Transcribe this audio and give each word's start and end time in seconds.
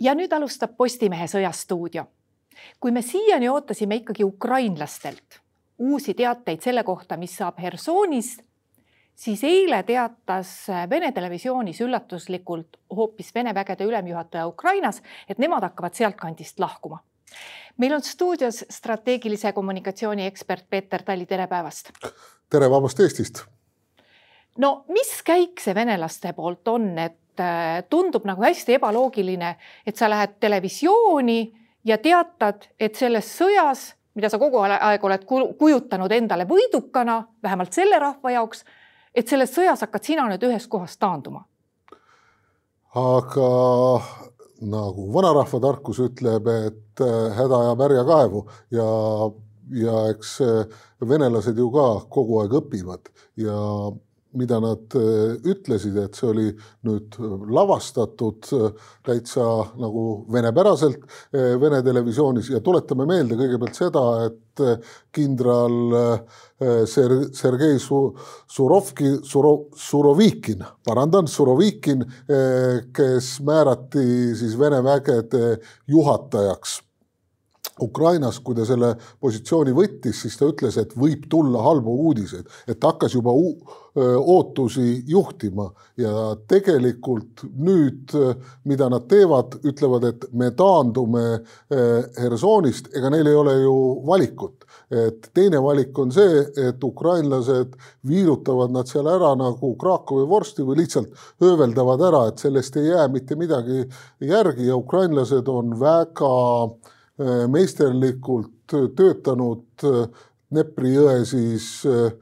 ja 0.00 0.14
nüüd 0.14 0.32
alustab 0.32 0.76
Postimehe 0.76 1.26
Sõjastuudio. 1.26 2.04
kui 2.80 2.90
me 2.90 3.02
siiani 3.02 3.48
ootasime 3.48 3.96
ikkagi 3.96 4.24
ukrainlastelt 4.24 5.40
uusi 5.78 6.14
teateid 6.14 6.62
selle 6.62 6.82
kohta, 6.84 7.16
mis 7.16 7.36
saab 7.36 7.58
Hersonist, 7.62 8.40
siis 9.14 9.44
eile 9.44 9.82
teatas 9.82 10.66
Vene 10.90 11.12
televisioonis 11.12 11.80
üllatuslikult 11.80 12.80
hoopis 12.96 13.34
Vene 13.34 13.54
vägede 13.54 13.84
ülemjuhataja 13.84 14.46
Ukrainas, 14.46 15.02
et 15.28 15.38
nemad 15.38 15.62
hakkavad 15.62 15.94
sealtkandist 15.94 16.58
lahkuma. 16.58 16.98
meil 17.76 17.92
on 17.92 18.02
stuudios 18.02 18.64
strateegilise 18.70 19.52
kommunikatsiooni 19.52 20.26
ekspert 20.26 20.70
Peeter 20.70 21.02
Tali, 21.02 21.26
tere 21.26 21.46
päevast. 21.46 21.90
tere 22.50 22.70
vabast 22.70 23.00
Eestist. 23.00 23.44
no 24.58 24.84
mis 24.88 25.22
käik 25.22 25.60
see 25.60 25.74
venelaste 25.74 26.32
poolt 26.32 26.68
on, 26.68 26.98
et 26.98 27.18
Äh, 27.40 27.84
tundub 27.90 28.24
nagu 28.26 28.42
hästi 28.42 28.74
ebaloogiline, 28.78 29.52
et 29.86 29.96
sa 29.96 30.08
lähed 30.10 30.38
televisiooni 30.40 31.38
ja 31.86 31.98
teatad, 32.02 32.64
et 32.80 32.96
selles 32.98 33.28
sõjas, 33.38 33.92
mida 34.18 34.30
sa 34.30 34.40
kogu 34.42 34.58
aeg 34.64 35.04
oled 35.04 35.26
kujutanud 35.28 36.12
endale 36.16 36.48
võidukana, 36.48 37.20
vähemalt 37.42 37.76
selle 37.76 38.00
rahva 38.02 38.32
jaoks, 38.34 38.64
et 39.14 39.30
selles 39.30 39.54
sõjas 39.54 39.84
hakkad 39.86 40.10
sina 40.10 40.24
nüüd 40.26 40.48
ühes 40.48 40.66
kohas 40.66 40.98
taanduma. 40.98 41.44
aga 42.98 43.50
nagu 44.66 45.06
vanarahva 45.14 45.60
tarkus 45.62 46.02
ütleb, 46.02 46.48
et 46.48 47.04
äh, 47.04 47.30
häda 47.38 47.62
ajab 47.68 47.86
härja 47.86 48.04
kaevu 48.08 48.44
ja, 48.74 48.88
ja 49.84 50.02
eks 50.10 50.40
äh, 50.42 50.78
venelased 51.06 51.58
ju 51.58 51.70
ka 51.70 51.88
kogu 52.10 52.42
aeg 52.42 52.58
õpivad 52.64 53.12
ja 53.38 53.62
mida 54.36 54.58
nad 54.60 54.94
äh, 54.94 55.36
ütlesid, 55.48 55.96
et 56.00 56.16
see 56.18 56.28
oli 56.28 56.46
nüüd 56.86 57.16
lavastatud 57.54 58.48
äh, 58.56 58.90
täitsa 59.06 59.44
nagu 59.80 60.04
venepäraselt 60.32 61.00
äh, 61.32 61.54
Vene 61.60 61.80
televisioonis. 61.84 62.50
Ja 62.52 62.60
tuletame 62.64 63.06
meelde 63.08 63.38
kõigepealt 63.38 63.78
seda, 63.78 64.04
et 64.28 64.36
kindral 65.14 65.76
Ser-, 66.90 67.28
Sergei 67.36 67.76
Su-, 67.78 68.10
Surovki, 68.50 69.12
Suro-, 69.22 69.68
Surovikin, 69.78 70.64
parandan, 70.82 71.30
Surovikin, 71.30 72.02
kes 72.90 73.30
määrati 73.46 74.34
siis 74.40 74.58
Vene 74.58 74.82
vägede 74.82 75.60
juhatajaks 75.86 76.80
Ukrainas, 77.82 78.40
kui 78.44 78.56
ta 78.58 78.66
selle 78.68 78.94
positsiooni 79.20 79.74
võttis, 79.76 80.22
siis 80.24 80.36
ta 80.38 80.48
ütles, 80.50 80.78
et 80.80 80.94
võib 80.98 81.28
tulla 81.30 81.62
halbu 81.62 81.94
uudiseid, 82.08 82.48
et 82.66 82.80
ta 82.80 82.92
hakkas 82.92 83.14
juba 83.14 83.34
ootusi 83.98 85.02
juhtima 85.06 85.68
ja 85.96 86.36
tegelikult 86.48 87.42
nüüd, 87.56 88.12
mida 88.68 88.88
nad 88.92 89.08
teevad, 89.10 89.58
ütlevad, 89.66 90.04
et 90.08 90.26
me 90.32 90.50
taandume 90.56 91.24
Hersonist, 92.18 92.92
ega 92.96 93.10
neil 93.12 93.26
ei 93.26 93.38
ole 93.38 93.56
ju 93.62 93.76
valikut. 94.06 94.64
et 94.90 95.26
teine 95.34 95.58
valik 95.60 95.98
on 95.98 96.12
see, 96.12 96.40
et 96.56 96.84
ukrainlased 96.84 97.74
viilutavad 98.08 98.72
nad 98.72 98.88
seal 98.88 99.08
ära 99.08 99.34
nagu 99.36 99.74
Krakowi 99.76 100.24
vorsti 100.28 100.64
või 100.64 100.78
lihtsalt 100.80 101.12
hööveldavad 101.42 102.04
ära, 102.08 102.22
et 102.28 102.38
sellest 102.40 102.76
ei 102.76 102.88
jää 102.88 103.08
mitte 103.12 103.36
midagi 103.36 103.84
järgi 104.20 104.68
ja 104.68 104.76
ukrainlased 104.76 105.48
on 105.48 105.76
väga 105.80 106.32
äh, 106.64 106.94
meisterlikult 107.50 108.50
töötanud 108.68 109.84
äh, 109.84 110.08
Dnepri 110.48 110.94
jõe 110.94 111.26
siis 111.28 111.64
äh, 111.84 112.12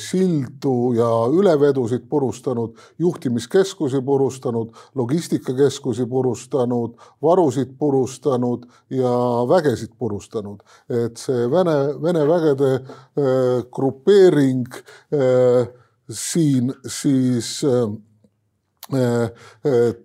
sildu 0.00 0.94
ja 0.96 1.08
ülevedusid 1.28 2.06
purustanud, 2.08 2.78
juhtimiskeskusi 2.98 4.00
purustanud, 4.00 4.70
logistikakeskusi 4.96 6.06
purustanud, 6.08 6.94
varusid 7.20 7.74
purustanud 7.78 8.64
ja 8.96 9.12
vägesid 9.50 9.92
purustanud. 9.98 10.62
et 10.88 11.20
see 11.20 11.50
Vene, 11.52 11.76
Vene 12.00 12.24
vägede 12.24 12.72
grupeering 13.68 14.80
siin 16.08 16.72
siis 16.88 17.60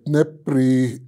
Dnepri 0.04 1.00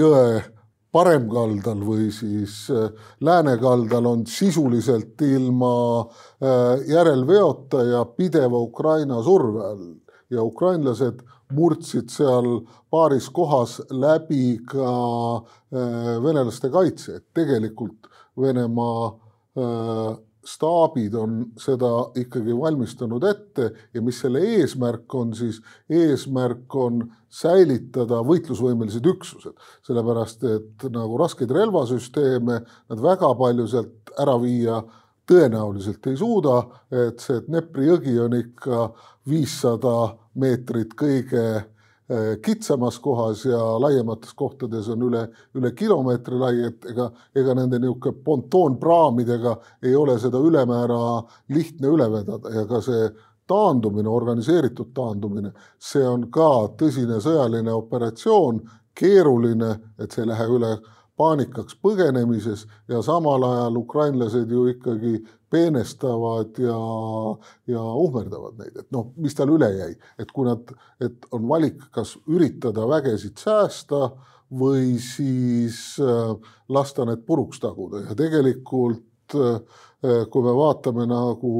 jõe 0.00 0.55
paremkaldal 0.96 1.82
või 1.84 2.08
siis 2.14 2.66
äh, 2.72 2.88
läänekaldal 3.20 4.06
on 4.08 4.24
sisuliselt 4.30 5.20
ilma 5.22 5.76
äh, 6.00 6.86
järelveota 6.88 7.82
ja 7.84 8.04
pideva 8.04 8.60
Ukraina 8.64 9.22
surve 9.22 9.64
all. 9.70 9.86
Ja 10.30 10.42
ukrainlased 10.42 11.20
murdsid 11.54 12.08
seal 12.10 12.64
paaris 12.90 13.28
kohas 13.30 13.76
läbi 13.90 14.58
ka 14.66 14.94
äh, 15.36 16.16
venelaste 16.24 16.72
kaitse, 16.72 17.20
et 17.20 17.26
tegelikult 17.36 18.10
Venemaa 18.36 19.14
staabid 20.46 21.14
on 21.18 21.38
seda 21.60 21.90
ikkagi 22.18 22.54
valmistanud 22.56 23.24
ette 23.26 23.70
ja 23.94 24.02
mis 24.04 24.20
selle 24.22 24.42
eesmärk 24.56 25.14
on, 25.18 25.34
siis 25.34 25.58
eesmärk 25.90 26.74
on 26.78 27.02
säilitada 27.28 28.22
võitlusvõimelised 28.26 29.06
üksused, 29.10 29.56
sellepärast 29.86 30.46
et 30.50 30.86
nagu 30.94 31.18
raskeid 31.20 31.50
relvasüsteeme 31.52 32.60
nad 32.62 33.02
väga 33.02 33.32
palju 33.38 33.66
sealt 33.70 34.14
ära 34.22 34.36
viia 34.40 34.80
tõenäoliselt 35.26 36.06
ei 36.06 36.16
suuda, 36.18 36.60
et 36.94 37.22
see 37.22 37.42
Dnepri 37.48 37.88
jõgi 37.90 38.14
on 38.22 38.36
ikka 38.38 38.90
viissada 39.28 40.14
meetrit 40.38 40.94
kõige 40.98 41.46
kitsamas 42.42 42.98
kohas 43.02 43.44
ja 43.44 43.58
laiemates 43.82 44.34
kohtades 44.34 44.88
on 44.88 45.02
üle, 45.08 45.24
üle 45.58 45.72
kilomeetri 45.74 46.38
lai, 46.38 46.52
et 46.68 46.84
ega, 46.92 47.08
ega 47.34 47.54
nende 47.58 47.80
niisugune 47.82 48.22
pontoonpraamidega 48.24 49.56
ei 49.82 49.96
ole 49.96 50.14
seda 50.22 50.38
ülemäära 50.38 51.00
lihtne 51.48 51.90
üle 51.90 52.06
vedada. 52.12 52.52
Ja 52.54 52.66
ka 52.70 52.80
see 52.80 53.08
taandumine, 53.46 54.08
organiseeritud 54.08 54.92
taandumine, 54.94 55.52
see 55.78 56.06
on 56.06 56.28
ka 56.30 56.50
tõsine 56.78 57.18
sõjaline 57.22 57.74
operatsioon, 57.74 58.62
keeruline, 58.96 59.72
et 59.98 60.14
see 60.14 60.22
ei 60.22 60.30
lähe 60.30 60.46
üle 60.56 60.76
paanikaks 61.16 61.76
põgenemises 61.82 62.66
ja 62.88 63.00
samal 63.02 63.44
ajal 63.48 63.76
ukrainlased 63.80 64.50
ju 64.52 64.66
ikkagi 64.72 65.18
peenestavad 65.56 66.60
ja, 66.60 66.78
ja 67.72 67.82
uhmerdavad 68.04 68.60
neid, 68.60 68.76
et 68.84 68.92
noh, 68.92 69.10
mis 69.16 69.36
tal 69.36 69.54
üle 69.56 69.72
jäi, 69.72 69.92
et 70.20 70.32
kui 70.36 70.46
nad, 70.48 70.72
et 71.00 71.28
on 71.32 71.48
valik, 71.48 71.80
kas 71.96 72.18
üritada 72.28 72.84
vägesid 72.90 73.40
säästa 73.40 74.10
või 74.52 74.96
siis 75.02 75.96
äh, 76.02 76.32
lasta 76.68 77.06
need 77.06 77.24
puruks 77.26 77.60
taguda. 77.62 78.04
Ja 78.06 78.16
tegelikult 78.18 79.34
äh, 79.34 79.60
kui 80.30 80.44
me 80.44 80.52
vaatame 80.54 81.06
nagu 81.10 81.52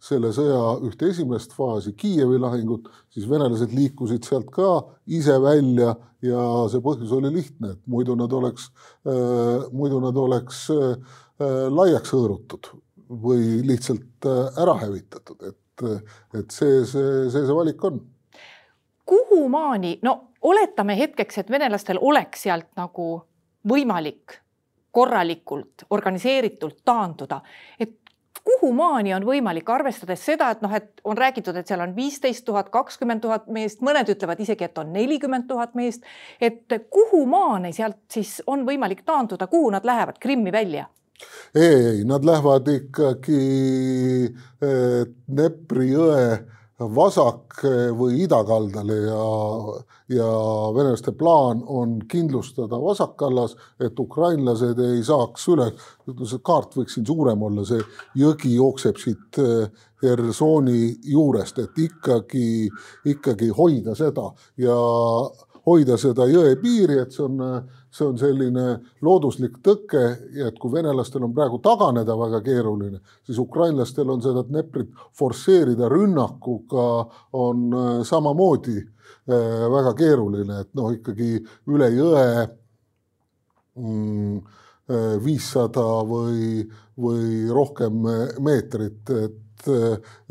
selle 0.00 0.30
sõja 0.32 0.78
ühte 0.86 1.10
esimest 1.10 1.52
faasi, 1.52 1.92
Kiievi 1.98 2.38
lahingut, 2.40 2.88
siis 3.12 3.28
venelased 3.28 3.74
liikusid 3.76 4.24
sealt 4.24 4.48
ka 4.54 4.70
ise 5.10 5.36
välja 5.42 5.94
ja 6.24 6.44
see 6.72 6.80
põhjus 6.84 7.12
oli 7.16 7.32
lihtne, 7.34 7.74
et 7.74 7.82
muidu 7.90 8.16
nad 8.16 8.32
oleks, 8.32 8.70
äh, 9.04 9.68
muidu 9.72 10.00
nad 10.04 10.16
oleks 10.16 10.68
laiaks 11.40 12.10
hõõrutud 12.12 12.66
või 13.10 13.60
lihtsalt 13.66 14.26
äh, 14.26 14.62
ära 14.62 14.76
hävitatud, 14.84 15.42
et, 15.48 15.86
et 16.38 16.50
see, 16.54 16.84
see, 16.86 17.30
see 17.30 17.46
see 17.46 17.56
valik 17.56 17.84
on. 17.84 18.00
kuhumaani, 19.06 19.98
no 20.02 20.32
oletame 20.42 20.98
hetkeks, 20.98 21.38
et 21.38 21.50
venelastel 21.50 21.98
oleks 22.00 22.46
sealt 22.46 22.70
nagu 22.78 23.08
võimalik 23.68 24.38
korralikult, 24.90 25.86
organiseeritult 25.90 26.80
taanduda, 26.84 27.40
et 27.80 27.96
kuhumaani 28.44 29.14
on 29.14 29.26
võimalik, 29.26 29.68
arvestades 29.70 30.22
seda, 30.24 30.50
et 30.50 30.62
noh, 30.64 30.72
et 30.74 31.02
on 31.04 31.18
räägitud, 31.18 31.56
et 31.56 31.68
seal 31.68 31.82
on 31.84 31.92
viisteist 31.96 32.44
tuhat, 32.44 32.70
kakskümmend 32.72 33.22
tuhat 33.22 33.46
meest, 33.52 33.82
mõned 33.84 34.08
ütlevad 34.10 34.40
isegi, 34.40 34.66
et 34.66 34.78
on 34.78 34.92
nelikümmend 34.92 35.46
tuhat 35.48 35.74
meest. 35.78 36.06
et 36.40 36.72
kuhumaani 36.90 37.72
sealt 37.72 38.00
siis 38.10 38.40
on 38.46 38.64
võimalik 38.66 39.04
taanduda, 39.04 39.46
kuhu 39.46 39.70
nad 39.70 39.84
lähevad 39.84 40.18
Krimmi 40.18 40.52
välja? 40.52 40.86
Ei, 41.54 41.86
ei, 41.92 42.04
nad 42.08 42.24
lähevad 42.24 42.68
ikkagi 42.72 43.42
eh, 44.62 45.02
Dnepri 45.26 45.90
jõe 45.92 46.24
vasak- 46.80 47.60
või 47.92 48.22
idakaldale 48.24 48.94
ja, 49.04 49.24
ja 50.16 50.28
venelaste 50.74 51.12
plaan 51.12 51.60
on 51.66 51.98
kindlustada 52.08 52.78
vasakkallas, 52.80 53.56
et 53.80 53.98
ukrainlased 54.00 54.78
ei 54.80 55.02
saaks 55.04 55.44
üle, 55.52 55.70
see 56.24 56.40
kaart 56.42 56.78
võiks 56.78 56.96
siin 56.96 57.06
suurem 57.06 57.42
olla, 57.42 57.66
see 57.68 57.82
jõgi 58.16 58.54
jookseb 58.56 58.96
siit 58.96 59.40
Hersoni 60.00 60.96
juurest, 61.12 61.58
et 61.60 61.78
ikkagi, 61.84 62.70
ikkagi 63.04 63.50
hoida 63.52 63.94
seda 63.98 64.30
ja 64.56 64.76
hoida 65.66 65.98
seda 66.00 66.24
jõe 66.30 66.54
piiri, 66.62 67.02
et 67.02 67.12
see 67.12 67.26
on, 67.26 67.42
see 67.90 68.06
on 68.06 68.18
selline 68.18 68.66
looduslik 69.02 69.58
tõke 69.66 70.02
et 70.46 70.58
kui 70.60 70.72
venelastel 70.72 71.24
on 71.26 71.34
praegu 71.34 71.58
taganeda 71.62 72.14
väga 72.18 72.40
keeruline, 72.46 73.00
siis 73.26 73.40
ukrainlastel 73.42 74.10
on 74.14 74.22
seda 74.22 74.44
Dneprit 74.46 74.92
forsseerida 75.18 75.88
rünnakuga 75.90 76.86
on 77.32 77.66
äh, 77.74 77.90
samamoodi 78.06 78.78
äh, 78.78 79.66
väga 79.74 79.94
keeruline, 79.98 80.62
et 80.64 80.72
noh, 80.78 80.92
ikkagi 80.94 81.32
üle 81.70 81.90
jõe 81.96 82.24
mm, 83.74 84.40
viissada 85.22 85.84
või, 86.02 86.64
või 86.98 87.44
rohkem 87.54 88.00
meetrit, 88.42 89.12
et, 89.14 89.68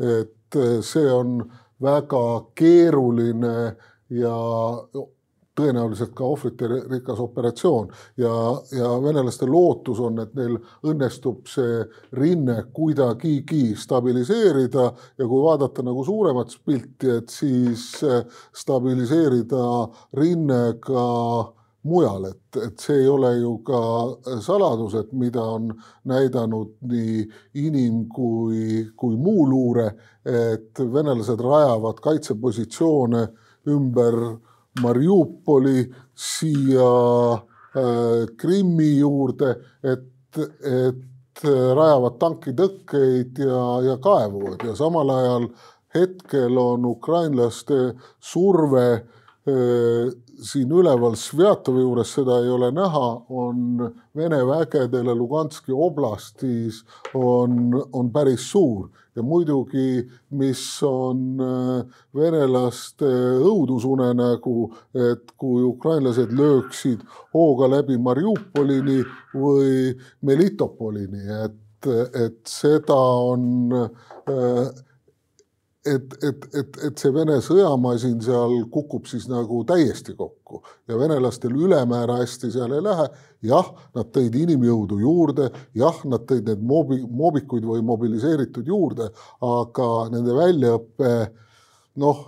et 0.04 0.58
see 0.84 1.06
on 1.08 1.38
väga 1.80 2.24
keeruline 2.60 3.54
ja 4.12 4.36
tõenäoliselt 5.60 6.14
ka 6.16 6.24
ohvrite-rikas 6.24 7.20
operatsioon. 7.20 7.90
Ja, 8.20 8.32
ja 8.72 8.90
venelaste 9.04 9.46
lootus 9.46 10.00
on, 10.00 10.18
et 10.24 10.34
neil 10.38 10.56
õnnestub 10.88 11.46
see 11.50 11.84
rinne 12.16 12.62
kuidagigi 12.72 13.76
stabiliseerida 13.78 14.90
ja 15.20 15.28
kui 15.28 15.44
vaadata 15.44 15.84
nagu 15.86 16.04
suuremat 16.06 16.56
pilti, 16.66 17.16
et 17.20 17.32
siis 17.32 17.86
stabiliseerida 18.56 19.64
rinne 20.18 20.62
ka 20.82 21.06
mujal, 21.82 22.26
et, 22.28 22.58
et 22.60 22.82
see 22.82 22.98
ei 23.02 23.08
ole 23.08 23.30
ju 23.38 23.54
ka 23.64 23.80
saladus, 24.44 24.96
et 25.00 25.12
mida 25.16 25.42
on 25.56 25.70
näidanud 26.08 26.74
nii 26.90 27.22
inim- 27.62 28.06
kui, 28.12 28.84
kui 28.96 29.16
muu 29.16 29.46
luure, 29.48 29.86
et 30.24 30.82
venelased 30.92 31.40
rajavad 31.40 32.02
kaitsepositsioone 32.04 33.26
ümber 33.72 34.18
Mariupoli 34.80 35.84
siia 36.14 36.92
äh, 37.34 38.26
Krimmi 38.36 38.92
juurde, 38.98 39.56
et, 39.82 40.38
et 40.38 41.44
rajavad 41.44 42.18
tankitõkkeid 42.20 43.38
ja, 43.42 43.60
ja 43.84 43.96
kaevuvad. 44.02 44.62
Ja 44.68 44.74
samal 44.78 45.10
ajal 45.14 45.48
hetkel 45.94 46.58
on 46.58 46.84
ukrainlaste 46.86 47.80
surve 48.20 48.86
äh, 48.94 50.12
siin 50.42 50.70
üleval 50.72 51.14
Svjatovi 51.18 51.82
juures, 51.84 52.14
seda 52.14 52.38
ei 52.42 52.50
ole 52.50 52.70
näha, 52.74 53.08
on 53.28 53.90
Vene 54.16 54.40
vägedele 54.46 55.14
Luganski 55.14 55.72
oblastis 55.72 56.82
on, 57.14 57.70
on 57.92 58.10
päris 58.12 58.48
suur. 58.50 58.88
Ja 59.16 59.22
muidugi, 59.26 60.04
mis 60.38 60.62
on 60.86 61.40
äh, 61.42 62.02
venelaste 62.14 63.08
õudusunenägu, 63.42 64.68
et 64.94 65.34
kui 65.36 65.64
ukrainlased 65.66 66.30
lööksid 66.36 67.02
hooga 67.34 67.68
läbi 67.70 67.98
Mariupolini 67.98 69.00
või 69.34 69.96
Melitopolini, 70.26 71.26
et, 71.44 71.90
et 72.22 72.38
seda 72.48 73.00
on 73.34 73.74
äh, 73.82 74.70
et, 75.86 76.24
et, 76.24 76.54
et, 76.54 76.78
et 76.84 77.00
see 77.00 77.12
Vene 77.14 77.38
sõjamasin 77.44 78.18
seal 78.24 78.56
kukub 78.72 79.06
siis 79.08 79.24
nagu 79.30 79.62
täiesti 79.68 80.12
kokku 80.16 80.60
ja 80.90 80.98
venelastel 81.00 81.54
ülemäära 81.56 82.18
hästi 82.20 82.50
seal 82.52 82.74
ei 82.76 82.84
lähe. 82.84 83.06
jah, 83.48 83.70
nad 83.96 84.10
tõid 84.12 84.36
inimjõudu 84.36 84.98
juurde, 85.00 85.48
jah, 85.74 86.02
nad 86.04 86.26
tõid 86.28 86.50
need 86.50 86.60
mobi, 86.60 87.00
moobikuid 87.08 87.64
või 87.64 87.80
mobiliseeritud 87.88 88.68
juurde, 88.68 89.08
aga 89.40 89.88
nende 90.12 90.36
väljaõpe 90.36 91.14
noh, 92.04 92.22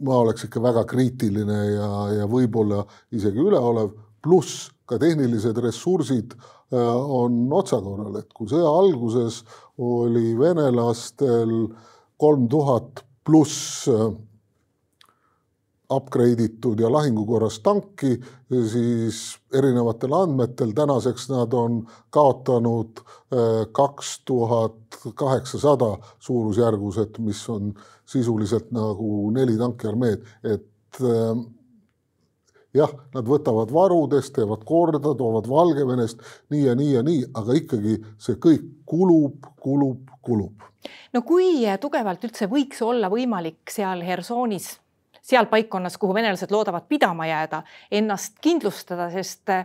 ma 0.00 0.22
oleks 0.24 0.48
ikka 0.48 0.64
väga 0.64 0.86
kriitiline 0.88 1.60
ja, 1.74 1.92
ja 2.22 2.28
võib-olla 2.30 2.86
isegi 3.12 3.44
üleolev, 3.44 3.92
pluss 4.24 4.70
ka 4.88 4.96
tehnilised 5.00 5.58
ressursid 5.60 6.32
äh, 6.32 6.78
on 6.80 7.44
otsakorral, 7.52 8.16
et 8.16 8.32
kui 8.32 8.48
sõja 8.48 8.72
alguses 8.72 9.42
oli 9.76 10.32
venelastel 10.40 11.52
äh, 11.66 11.90
kolm 12.18 12.48
tuhat 12.48 13.04
pluss 13.24 13.88
äh, 13.88 14.12
upgrade 15.94 16.44
itud 16.44 16.80
ja 16.80 16.88
lahingukorras 16.92 17.58
tanki, 17.64 18.14
siis 18.48 19.20
erinevatel 19.52 20.14
andmetel 20.16 20.72
tänaseks 20.76 21.28
nad 21.32 21.52
on 21.52 21.82
kaotanud 22.14 23.00
äh, 23.00 23.66
kaks 23.72 24.20
tuhat 24.24 25.00
kaheksasada 25.14 25.96
suurusjärgus, 26.18 26.98
et 26.98 27.18
mis 27.18 27.42
on 27.48 27.74
sisuliselt 28.06 28.72
nagu 28.72 29.30
neli 29.34 29.58
tankiarmeed, 29.60 30.24
et 30.44 31.02
äh, 31.02 31.44
jah, 32.74 32.96
nad 33.14 33.28
võtavad 33.28 33.72
varudest, 33.74 34.34
teevad 34.38 34.64
korda, 34.66 35.00
toovad 35.04 35.48
Valgevenest 35.50 36.24
nii 36.52 36.64
ja 36.66 36.74
nii 36.78 36.90
ja 36.96 37.04
nii, 37.06 37.22
aga 37.36 37.60
ikkagi 37.60 37.98
see 38.18 38.40
kõik 38.42 38.66
kulub, 38.88 39.46
kulub, 39.62 40.13
kulub 40.24 40.64
no 41.12 41.22
kui 41.26 41.64
tugevalt 41.80 42.24
üldse 42.24 42.48
võiks 42.50 42.82
olla 42.84 43.10
võimalik 43.12 43.72
seal 43.72 44.02
Hersonis 44.04 44.74
seal 45.24 45.46
paikkonnas, 45.48 45.96
kuhu 45.98 46.14
venelased 46.14 46.50
loodavad 46.52 46.84
pidama 46.88 47.26
jääda, 47.26 47.62
ennast 47.90 48.36
kindlustada, 48.44 49.08
sest 49.10 49.48
eh, 49.48 49.64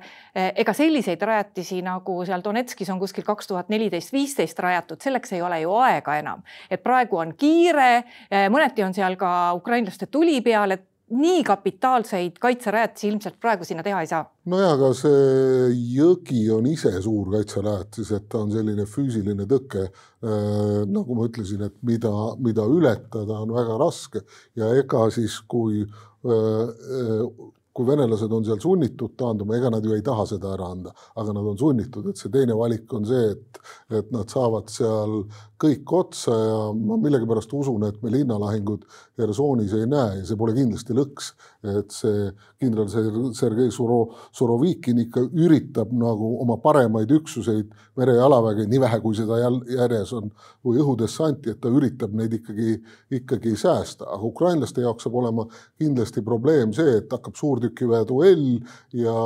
ega 0.56 0.74
selliseid 0.74 1.22
rajatisi 1.22 1.82
nagu 1.84 2.16
seal 2.28 2.44
Donetskis 2.44 2.90
on 2.94 3.00
kuskil 3.02 3.28
kaks 3.28 3.52
tuhat 3.52 3.72
neliteist, 3.74 4.14
viisteist 4.16 4.60
rajatud, 4.64 5.02
selleks 5.04 5.36
ei 5.36 5.44
ole 5.44 5.60
ju 5.66 5.76
aega 5.84 6.16
enam. 6.22 6.46
et 6.72 6.84
praegu 6.84 7.20
on 7.20 7.36
kiire, 7.36 7.90
eh, 8.32 8.48
mõneti 8.48 8.86
on 8.86 8.96
seal 8.96 9.20
ka 9.20 9.54
ukrainlaste 9.60 10.08
tuli 10.08 10.40
peal, 10.42 10.72
et 10.72 10.86
nii 11.10 11.44
kapitaalseid 11.44 12.40
kaitserajatisi 12.42 13.08
ilmselt 13.10 13.40
praegu 13.42 13.66
sinna 13.68 13.84
teha 13.86 14.02
ei 14.04 14.10
saa. 14.10 14.24
nojah, 14.50 14.74
aga 14.78 14.90
see 14.98 15.70
jõgi 15.98 16.44
on 16.54 16.68
ise 16.70 16.92
suur 17.02 17.32
kaitserajatis, 17.34 18.12
et 18.18 18.28
ta 18.30 18.44
on 18.44 18.52
selline 18.54 18.86
füüsiline 18.90 19.48
tõke 19.50 19.86
äh,. 19.86 20.82
nagu 20.90 21.18
ma 21.18 21.30
ütlesin, 21.30 21.64
et 21.70 21.78
mida, 21.86 22.12
mida 22.40 22.66
ületada 22.66 23.40
on 23.44 23.54
väga 23.56 23.78
raske 23.82 24.26
ja 24.60 24.74
ega 24.80 25.08
siis, 25.14 25.40
kui 25.48 25.86
äh, 25.86 26.34
äh 26.34 27.56
kui 27.80 27.88
venelased 27.88 28.34
on 28.36 28.44
seal 28.44 28.60
sunnitud 28.60 29.14
taanduma, 29.16 29.56
ega 29.56 29.70
nad 29.72 29.86
ju 29.86 29.94
ei 29.96 30.02
taha 30.04 30.26
seda 30.28 30.50
ära 30.52 30.68
anda, 30.74 30.92
aga 31.16 31.36
nad 31.36 31.46
on 31.48 31.60
sunnitud, 31.62 32.10
et 32.12 32.20
see 32.20 32.32
teine 32.34 32.58
valik 32.60 32.92
on 32.98 33.06
see, 33.08 33.30
et, 33.32 33.60
et 34.02 34.10
nad 34.12 34.28
saavad 34.28 34.68
seal 34.74 35.22
kõik 35.60 35.92
otsa 35.96 36.36
ja 36.36 36.60
ma 36.76 36.98
millegipärast 37.02 37.52
usun, 37.58 37.84
et 37.90 37.98
me 38.04 38.12
linnalahingut 38.14 38.86
Hersoonis 39.20 39.74
ei 39.76 39.88
näe 39.90 40.20
ja 40.22 40.26
see 40.28 40.40
pole 40.40 40.56
kindlasti 40.56 40.96
lõks. 40.96 41.34
et 41.60 41.92
see 41.92 42.30
kindral 42.62 42.88
Sergei 43.36 43.68
Suro-, 43.76 44.14
Surovikin 44.32 45.02
ikka 45.04 45.26
üritab 45.28 45.92
nagu 45.92 46.30
oma 46.40 46.56
paremaid 46.64 47.12
üksuseid, 47.12 47.74
merejalaväge, 48.00 48.64
nii 48.72 48.80
vähe 48.80 49.00
kui 49.04 49.18
seda 49.18 49.42
järjes 49.44 50.14
on, 50.16 50.32
või 50.64 50.80
õhudessanti, 50.80 51.52
et 51.52 51.60
ta 51.60 51.72
üritab 51.74 52.16
neid 52.16 52.38
ikkagi, 52.40 52.78
ikkagi 53.20 53.58
säästa, 53.60 54.08
aga 54.08 54.24
ukrainlaste 54.32 54.86
jaoks 54.86 55.04
saab 55.04 55.20
olema 55.20 55.50
kindlasti 55.80 56.24
probleem 56.24 56.72
see, 56.76 57.02
et 57.02 57.12
hakkab 57.12 57.36
suurtükiväe 57.36 58.08
duell 58.08 58.62
ja 58.96 59.18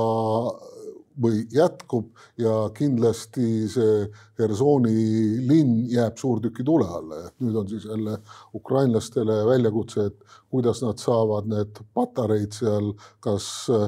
või 1.22 1.44
jätkub 1.54 2.10
ja 2.42 2.70
kindlasti 2.76 3.68
see 3.72 4.08
Hersoni 4.40 5.44
linn 5.48 5.84
jääb 5.92 6.18
suurtüki 6.18 6.66
tule 6.66 6.88
alla, 6.90 7.28
et 7.28 7.36
nüüd 7.44 7.58
on 7.62 7.70
siis 7.70 7.86
jälle 7.86 8.18
ukrainlastele 8.58 9.44
väljakutse, 9.48 10.08
et 10.10 10.40
kuidas 10.54 10.84
nad 10.86 11.00
saavad 11.02 11.48
need 11.50 11.80
patareid 11.98 12.54
seal 12.54 12.92
kas 13.26 13.48
äh, 13.74 13.88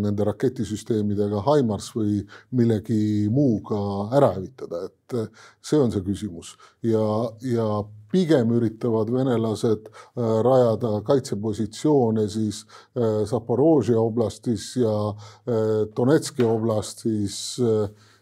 nende 0.00 0.24
raketisüsteemidega 0.24 1.42
Haimars 1.44 1.90
või 1.92 2.22
millegi 2.56 3.26
muuga 3.28 3.80
ära 4.16 4.30
hävitada, 4.38 4.86
et 4.88 5.16
äh, 5.20 5.28
see 5.60 5.82
on 5.84 5.92
see 5.92 6.06
küsimus. 6.06 6.54
Ja, 6.88 7.04
ja 7.44 7.68
pigem 8.14 8.54
üritavad 8.56 9.12
venelased 9.12 9.90
äh, 9.92 10.32
rajada 10.48 10.94
kaitsepositsioone 11.04 12.24
siis 12.32 12.64
Zaporožje 13.28 13.98
oblastis 14.00 14.70
ja 14.80 14.96
Donetski 15.96 16.46
oblastis 16.48 17.36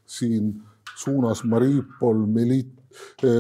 siin 0.09 0.53
suunas 0.99 1.45
Mariupol, 1.47 2.27
Melit-, 2.27 2.82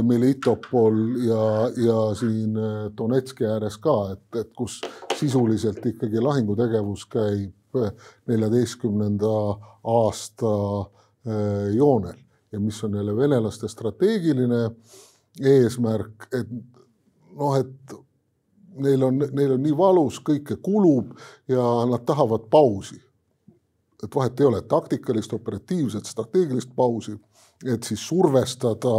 Melitopol 0.02 0.98
ja, 1.26 1.44
ja 1.76 1.98
siin 2.18 2.56
Donetski 2.98 3.46
ääres 3.46 3.78
ka, 3.82 3.96
et, 4.12 4.40
et 4.40 4.50
kus 4.56 4.80
sisuliselt 5.16 5.86
ikkagi 5.86 6.20
lahingutegevus 6.20 7.06
käib 7.12 7.80
neljateistkümnenda 8.28 9.36
aasta 9.88 10.52
joonel 11.72 12.18
ja 12.52 12.60
mis 12.60 12.84
on 12.84 12.94
jälle 12.94 13.16
venelaste 13.16 13.68
strateegiline 13.68 14.70
eesmärk, 15.40 16.26
et 16.32 16.48
noh, 17.36 17.56
et 17.56 17.94
neil 18.76 19.02
on, 19.02 19.22
neil 19.32 19.56
on 19.56 19.62
nii 19.62 19.76
valus, 19.76 20.20
kõike 20.24 20.58
kulub 20.62 21.14
ja 21.48 21.64
nad 21.88 22.04
tahavad 22.06 22.48
pausi. 22.50 23.00
et 24.02 24.14
vahet 24.14 24.40
ei 24.40 24.46
ole, 24.46 24.60
taktikalist, 24.66 25.32
operatiivset, 25.32 26.06
strateegilist 26.10 26.72
pausi, 26.76 27.12
et 27.64 27.82
siis 27.86 28.02
survestada 28.08 28.94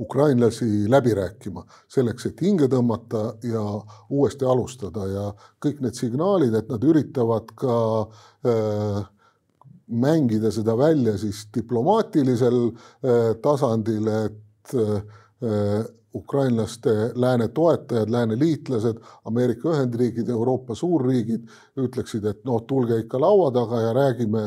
ukrainlasi 0.00 0.90
läbi 0.90 1.14
rääkima, 1.14 1.64
selleks, 1.88 2.26
et 2.26 2.42
hinge 2.42 2.68
tõmmata 2.70 3.24
ja 3.46 3.62
uuesti 4.10 4.44
alustada. 4.48 5.06
Ja 5.08 5.24
kõik 5.62 5.82
need 5.84 5.98
signaalid, 5.98 6.54
et 6.58 6.70
nad 6.72 6.84
üritavad 6.84 7.52
ka 7.58 7.78
äh, 8.48 9.00
mängida 9.86 10.52
seda 10.54 10.76
välja 10.78 11.16
siis 11.20 11.44
diplomaatilisel 11.54 12.60
äh, 12.68 13.34
tasandil, 13.42 14.08
et 14.08 14.76
äh, 14.78 15.84
ukrainlaste 16.14 17.12
lääne 17.16 17.48
toetajad, 17.56 18.10
lääne 18.12 18.36
liitlased, 18.38 18.98
Ameerika 19.24 19.70
Ühendriigid, 19.72 20.28
Euroopa 20.28 20.74
suurriigid 20.76 21.48
ütleksid, 21.80 22.26
et 22.28 22.42
noh, 22.44 22.60
tulge 22.68 22.98
ikka 23.00 23.20
laua 23.20 23.48
taga 23.54 23.80
ja 23.80 23.94
räägime, 23.96 24.42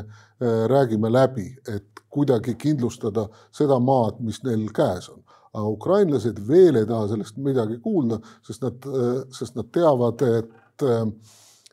räägime 0.70 1.10
läbi, 1.10 1.48
et 1.66 1.95
kuidagi 2.16 2.56
kindlustada 2.60 3.28
seda 3.54 3.80
maad, 3.84 4.22
mis 4.24 4.42
neil 4.48 4.68
käes 4.76 5.10
on. 5.12 5.22
aga 5.56 5.70
ukrainlased 5.72 6.40
veel 6.48 6.82
ei 6.82 6.86
taha 6.88 7.08
sellest 7.08 7.38
midagi 7.40 7.78
kuulda, 7.80 8.18
sest 8.44 8.64
nad, 8.66 8.88
sest 9.32 9.56
nad 9.56 9.70
teavad, 9.72 10.22
et, 10.40 10.86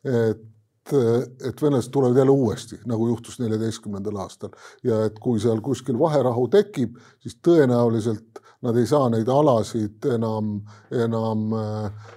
et 0.06 0.48
et 0.90 1.62
venelased 1.62 1.92
tulevad 1.94 2.16
jälle 2.18 2.32
uuesti, 2.34 2.80
nagu 2.90 3.06
juhtus 3.06 3.36
neljateistkümnendal 3.38 4.16
aastal 4.18 4.50
ja 4.82 5.04
et 5.06 5.18
kui 5.22 5.38
seal 5.40 5.60
kuskil 5.62 5.98
vaherahu 5.98 6.48
tekib, 6.50 6.96
siis 7.22 7.36
tõenäoliselt 7.38 8.42
nad 8.66 8.76
ei 8.76 8.86
saa 8.86 9.06
neid 9.10 9.28
alasid 9.30 10.10
enam, 10.14 10.56
enam 10.90 11.54
äh, 11.54 12.08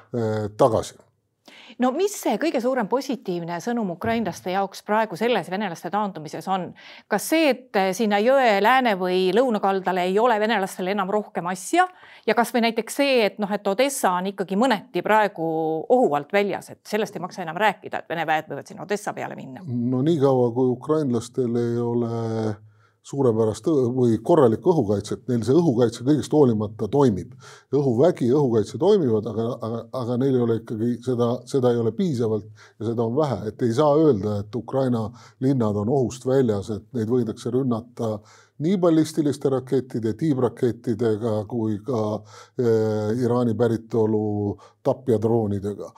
tagasi 0.58 0.98
no 1.80 1.92
mis 1.96 2.16
see 2.22 2.38
kõige 2.42 2.62
suurem 2.64 2.88
positiivne 2.92 3.58
sõnum 3.64 3.92
ukrainlaste 3.96 4.54
jaoks 4.54 4.84
praegu 4.88 5.18
selles 5.20 5.50
venelaste 5.52 5.92
taandumises 5.94 6.48
on? 6.52 6.70
kas 7.12 7.30
see, 7.34 7.50
et 7.52 7.80
sinna 7.98 8.20
jõe 8.24 8.60
lääne 8.64 8.96
või 9.00 9.30
lõunakaldale 9.36 10.06
ei 10.10 10.20
ole 10.20 10.40
venelastel 10.40 10.92
enam 10.94 11.12
rohkem 11.12 11.48
asja 11.52 11.88
ja 12.28 12.36
kasvõi 12.38 12.66
näiteks 12.68 13.00
see, 13.02 13.18
et 13.26 13.40
noh, 13.44 13.52
et 13.52 13.68
Odessa 13.68 14.14
on 14.20 14.32
ikkagi 14.32 14.60
mõneti 14.60 15.04
praegu 15.06 15.48
ohu 15.90 16.14
alt 16.16 16.32
väljas, 16.34 16.72
et 16.72 16.82
sellest 16.88 17.16
ei 17.16 17.24
maksa 17.24 17.44
enam 17.46 17.60
rääkida, 17.60 18.04
et 18.04 18.10
Vene 18.10 18.26
väed 18.28 18.48
võivad 18.52 18.70
sinna 18.70 18.86
Odessa 18.86 19.14
peale 19.14 19.36
minna. 19.36 19.66
no 19.66 20.02
niikaua, 20.06 20.52
kui 20.56 20.72
ukrainlastel 20.78 21.60
ei 21.60 21.78
ole 21.82 22.56
suurepärast 23.06 23.68
või 23.94 24.18
korralikku 24.26 24.72
õhukaitset, 24.72 25.26
neil 25.30 25.44
see 25.46 25.54
õhukaitse 25.56 26.06
kõigest 26.08 26.34
hoolimata 26.34 26.88
toimib. 26.92 27.36
õhuvägi, 27.76 28.32
õhukaitse 28.34 28.80
toimivad, 28.82 29.28
aga, 29.30 29.46
aga, 29.68 29.82
aga 30.00 30.18
neil 30.18 30.36
ei 30.36 30.42
ole 30.42 30.56
ikkagi 30.62 30.90
seda, 31.06 31.30
seda 31.46 31.72
ei 31.74 31.82
ole 31.84 31.92
piisavalt 31.94 32.48
ja 32.80 32.90
seda 32.90 33.06
on 33.06 33.16
vähe, 33.18 33.38
et 33.52 33.62
ei 33.62 33.74
saa 33.78 33.94
öelda, 34.00 34.40
et 34.42 34.56
Ukraina 34.56 35.06
linnad 35.46 35.78
on 35.84 35.94
ohust 35.94 36.26
väljas, 36.26 36.72
et 36.74 36.88
neid 36.98 37.12
võidakse 37.12 37.54
rünnata 37.54 38.18
nii 38.66 38.78
ballistiliste 38.82 39.52
rakettide, 39.52 40.16
tiibrakettidega 40.18 41.38
kui 41.52 41.78
ka 41.86 42.04
eh, 42.58 43.22
Iraani 43.22 43.54
päritolu 43.60 44.56
tapjadroonidega 44.84 45.92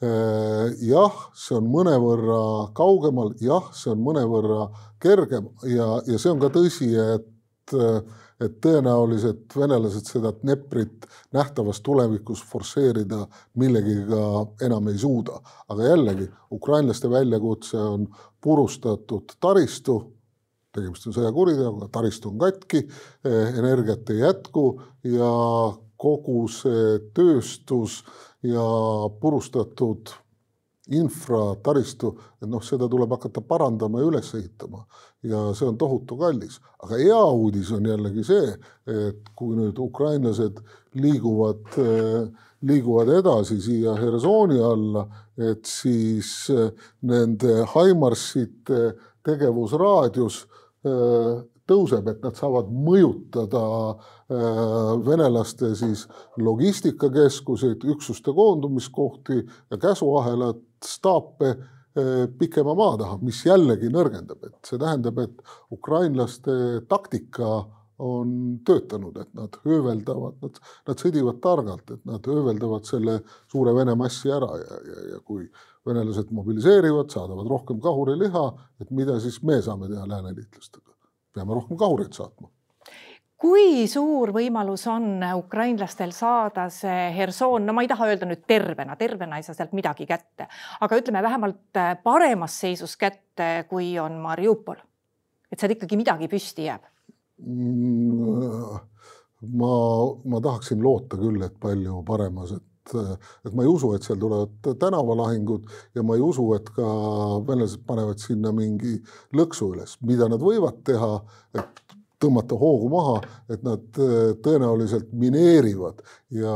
jah, 0.00 1.16
see 1.34 1.56
on 1.58 1.66
mõnevõrra 1.72 2.42
kaugemal, 2.76 3.32
jah, 3.42 3.72
see 3.74 3.90
on 3.90 4.04
mõnevõrra 4.06 4.68
kergem 5.02 5.48
ja, 5.66 5.96
ja 6.06 6.18
see 6.18 6.30
on 6.30 6.42
ka 6.42 6.52
tõsi, 6.54 6.92
et, 6.94 7.74
et 8.38 8.60
tõenäoliselt 8.62 9.56
venelased 9.58 10.06
seda 10.06 10.30
Dneprit 10.38 11.08
nähtavas 11.34 11.80
tulevikus 11.82 12.44
forsseerida 12.46 13.24
millegiga 13.58 14.46
enam 14.62 14.92
ei 14.92 15.02
suuda. 15.02 15.40
aga 15.68 15.90
jällegi, 15.90 16.28
ukrainlaste 16.54 17.10
väljakutse 17.10 17.78
on 17.78 18.06
purustatud 18.40 19.34
taristu, 19.40 19.98
tegemist 20.74 21.10
on 21.10 21.18
sõjakuriteoga, 21.18 21.90
taristu 21.90 22.30
on 22.30 22.38
katki, 22.38 22.86
energiat 23.58 24.10
ei 24.14 24.22
jätku 24.22 24.64
ja 25.02 25.34
kogu 25.98 26.46
see 26.52 26.98
tööstus 27.14 28.04
ja 28.42 28.64
purustatud 29.20 30.14
infrataristu, 30.88 32.14
et 32.40 32.48
noh, 32.48 32.62
seda 32.64 32.88
tuleb 32.88 33.10
hakata 33.12 33.42
parandama 33.44 34.00
ja 34.00 34.08
üles 34.08 34.30
ehitama 34.38 34.84
ja 35.26 35.40
see 35.56 35.68
on 35.68 35.76
tohutu 35.78 36.16
kallis. 36.16 36.60
aga 36.82 36.96
hea 36.96 37.24
uudis 37.24 37.72
on 37.76 37.88
jällegi 37.90 38.24
see, 38.24 38.54
et 38.88 39.28
kui 39.36 39.56
nüüd 39.58 39.78
ukrainlased 39.82 40.62
liiguvad, 40.94 41.76
liiguvad 42.62 43.12
edasi 43.18 43.60
siia 43.60 43.96
Hersoni 43.98 44.60
alla, 44.64 45.04
et 45.36 45.68
siis 45.68 46.48
nende 47.02 47.64
Haimarsite 47.74 48.94
tegevusraadius 49.26 50.46
tõuseb, 51.68 52.08
et 52.10 52.22
nad 52.24 52.36
saavad 52.38 52.70
mõjutada 52.72 53.62
venelaste 55.04 55.72
siis 55.78 56.04
logistikakeskuseid, 56.36 57.84
üksuste 57.94 58.34
koondumiskohti 58.36 59.38
ja 59.70 59.78
käsuahelat 59.80 60.60
staape 60.84 61.48
eh, 61.48 62.28
pikema 62.38 62.74
maa 62.76 62.98
taha, 63.00 63.18
mis 63.24 63.40
jällegi 63.46 63.90
nõrgendab, 63.92 64.44
et 64.44 64.68
see 64.68 64.80
tähendab, 64.80 65.18
et 65.24 65.42
ukrainlaste 65.74 66.84
taktika 66.88 67.64
on 67.98 68.58
töötanud, 68.66 69.16
et 69.18 69.32
nad 69.34 69.56
hööveldavad, 69.64 70.36
nad, 70.42 70.60
nad 70.86 71.00
sõdivad 71.02 71.40
targalt, 71.42 71.90
et 71.90 72.04
nad 72.06 72.26
hööveldavad 72.30 72.86
selle 72.86 73.16
suure 73.50 73.74
Vene 73.74 73.96
massi 73.98 74.30
ära 74.30 74.52
ja, 74.60 74.78
ja, 74.86 75.06
ja 75.14 75.22
kui 75.26 75.48
venelased 75.88 76.30
mobiliseerivad, 76.36 77.10
saadavad 77.10 77.48
rohkem 77.50 77.80
kahuriliha, 77.82 78.44
et 78.84 78.92
mida 78.94 79.18
siis 79.24 79.40
me 79.42 79.58
saame 79.64 79.90
teha 79.90 80.06
lääneliitlastega? 80.06 80.87
Peame 81.38 81.58
rohkem 81.58 81.80
kahureid 81.80 82.14
saatma 82.16 82.50
kui 83.38 83.86
suur 83.90 84.32
võimalus 84.34 84.84
on 84.90 85.22
ukrainlastel 85.38 86.12
saada 86.14 86.66
see 86.74 87.06
Herson, 87.14 87.64
no 87.66 87.74
ma 87.74 87.84
ei 87.84 87.90
taha 87.90 88.10
öelda 88.10 88.26
nüüd 88.26 88.42
tervena, 88.50 88.96
tervena 88.98 89.38
ei 89.38 89.46
saa 89.46 89.54
sealt 89.54 89.74
midagi 89.78 90.08
kätte, 90.10 90.48
aga 90.82 90.98
ütleme 90.98 91.22
vähemalt 91.22 91.78
äh, 91.78 91.94
paremas 92.02 92.58
seisus 92.64 92.96
kätte, 92.98 93.64
kui 93.70 93.92
on 94.02 94.18
Mariupol. 94.22 94.82
et 95.52 95.60
seal 95.60 95.76
ikkagi 95.76 95.96
midagi 95.96 96.28
püsti 96.28 96.66
jääb 96.66 96.82
mm,? 97.46 98.80
ma, 99.62 99.74
ma 100.24 100.40
tahaksin 100.42 100.82
loota 100.82 101.16
küll, 101.20 101.38
et 101.46 101.54
palju 101.62 102.02
paremas, 102.06 102.56
et, 102.58 102.67
et 102.96 103.52
ma 103.52 103.64
ei 103.64 103.70
usu, 103.70 103.92
et 103.96 104.06
seal 104.06 104.20
tulevad 104.20 104.70
tänavalahingud 104.80 105.68
ja 105.94 106.04
ma 106.06 106.16
ei 106.18 106.24
usu, 106.24 106.46
et 106.58 106.70
ka 106.76 106.88
venelased 107.48 107.84
panevad 107.88 108.22
sinna 108.22 108.52
mingi 108.54 108.98
lõksu 109.36 109.72
üles, 109.74 109.98
mida 110.06 110.28
nad 110.30 110.42
võivad 110.42 110.82
teha, 110.86 111.12
et 111.58 111.88
tõmmata 112.22 112.58
hoogu 112.58 112.88
maha, 112.92 113.16
et 113.52 113.62
nad 113.66 114.00
äh, 114.02 114.34
tõenäoliselt 114.42 115.10
mineerivad 115.18 116.02
ja 116.34 116.54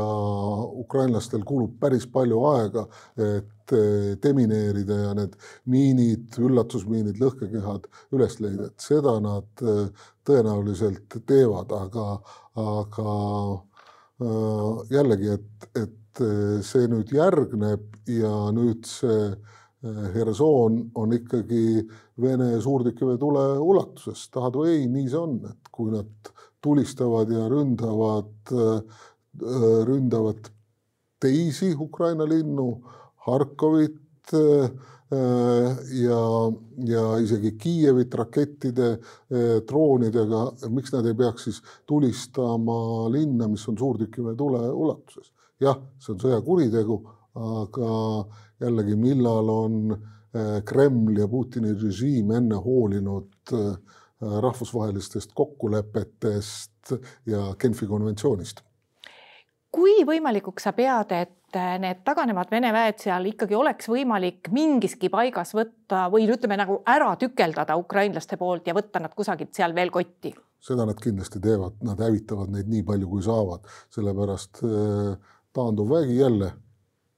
ukrainlastel 0.83 1.43
kulub 1.47 1.77
päris 1.79 2.05
palju 2.11 2.43
aega, 2.51 2.85
et 3.15 3.75
äh, 3.77 4.09
demineerida 4.23 4.99
ja 5.05 5.13
need 5.17 5.37
miinid, 5.71 6.35
üllatusmiinid, 6.39 7.19
lõhkekehad 7.21 7.87
üles 8.15 8.39
leida, 8.43 8.69
et 8.69 8.87
seda 8.89 9.15
nad 9.23 9.63
äh, 9.63 10.07
tõenäoliselt 10.27 11.19
teevad, 11.27 11.71
aga, 11.75 12.07
aga 12.63 13.15
jällegi, 14.93 15.33
et, 15.33 15.65
et 15.75 15.95
see 16.19 16.87
nüüd 16.91 17.11
järgneb 17.15 18.09
ja 18.11 18.33
nüüd 18.53 18.85
see 18.87 19.33
Herson 20.13 20.77
on 20.95 21.11
ikkagi 21.11 21.83
Vene 22.21 22.61
suurtükiväetule 22.61 23.45
ulatuses, 23.59 24.27
tahad 24.31 24.55
või 24.55 24.75
ei, 24.77 24.83
nii 24.87 25.07
see 25.09 25.19
on, 25.19 25.39
et 25.49 25.71
kui 25.73 25.91
nad 25.91 26.31
tulistavad 26.63 27.31
ja 27.33 27.47
ründavad, 27.51 28.53
ründavad 29.89 30.47
teisi 31.19 31.73
Ukraina 31.75 32.27
linnu, 32.29 32.67
Harkovit 33.25 34.31
ja, 35.09 36.21
ja 36.93 37.03
isegi 37.23 37.53
Kiievit 37.59 38.15
rakettide, 38.15 38.89
droonidega, 39.67 40.45
miks 40.71 40.93
nad 40.95 41.07
ei 41.09 41.17
peaks 41.17 41.49
siis 41.49 41.61
tulistama 41.89 43.09
linna, 43.11 43.49
mis 43.51 43.67
on 43.67 43.77
suurtükiväetule 43.79 44.69
ulatuses? 44.71 45.33
Jah, 45.63 45.79
see 45.99 46.13
on 46.13 46.21
sõjakuritegu, 46.23 46.99
aga 47.39 47.93
jällegi, 48.63 48.97
millal 48.99 49.49
on 49.49 49.79
äh, 49.93 50.59
Kreml 50.65 51.17
ja 51.23 51.27
Putini 51.27 51.73
režiim 51.73 52.31
enne 52.37 52.59
hoolinud 52.61 53.53
äh, 53.53 53.97
rahvusvahelistest 54.21 55.33
kokkulepetest 55.35 56.93
ja 57.25 57.47
Genfi 57.59 57.87
konventsioonist? 57.89 58.63
kui 59.73 60.03
võimalikuks 60.05 60.67
sa 60.67 60.71
pead, 60.77 61.11
et 61.17 61.57
äh, 61.57 61.75
need 61.81 62.03
taganevad 62.05 62.51
Vene 62.53 62.69
väed 62.75 62.99
seal 63.01 63.25
ikkagi 63.31 63.57
oleks 63.57 63.89
võimalik 63.89 64.51
mingiski 64.53 65.09
paigas 65.09 65.55
võtta 65.57 66.05
või 66.13 66.27
ütleme 66.29 66.59
nagu 66.61 66.81
ära 66.85 67.15
tükeldada 67.17 67.77
ukrainlaste 67.81 68.37
poolt 68.37 68.69
ja 68.69 68.77
võtta 68.77 69.01
nad 69.01 69.15
kusagilt 69.17 69.53
seal 69.57 69.75
veel 69.75 69.93
kotti? 69.93 70.33
seda 70.63 70.85
nad 70.87 70.95
kindlasti 70.95 71.41
teevad, 71.43 71.81
nad 71.83 71.99
hävitavad 71.99 72.53
neid 72.53 72.69
nii 72.71 72.85
palju, 72.87 73.09
kui 73.11 73.23
saavad, 73.25 73.65
sellepärast 73.91 74.61
taanduv 75.53 75.89
vägi 75.89 76.19
jälle. 76.19 76.51